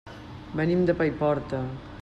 Venim 0.61 0.81
de 0.89 0.97
Paiporta. 1.03 1.65